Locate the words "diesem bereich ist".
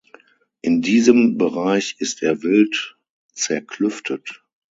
0.81-2.23